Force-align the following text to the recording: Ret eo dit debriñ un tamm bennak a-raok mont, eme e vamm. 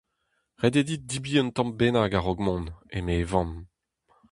Ret 0.61 0.75
eo 0.77 0.85
dit 0.87 1.03
debriñ 1.09 1.39
un 1.41 1.49
tamm 1.55 1.69
bennak 1.79 2.13
a-raok 2.17 2.39
mont, 2.45 2.67
eme 2.95 3.13
e 3.23 3.25
vamm. 3.31 3.51